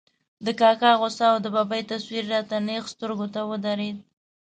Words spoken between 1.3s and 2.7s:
او د ببۍ تصویر را ته